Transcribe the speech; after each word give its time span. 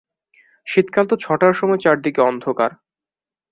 শীতকাল 0.67 1.05
তো 1.07 1.15
ছাঁটার 1.15 1.53
সময় 1.53 1.79
চারদিক 1.79 2.15
অন্ধকার। 2.21 2.71